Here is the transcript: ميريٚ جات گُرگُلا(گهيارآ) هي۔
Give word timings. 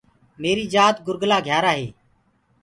ميريٚ 0.41 0.71
جات 0.73 0.95
گُرگُلا(گهيارآ) 1.05 1.71
هي۔ 1.79 1.87